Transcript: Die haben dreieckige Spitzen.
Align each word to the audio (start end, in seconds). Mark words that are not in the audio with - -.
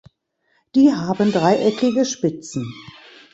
Die 0.73 0.91
haben 0.95 1.31
dreieckige 1.31 2.05
Spitzen. 2.05 2.73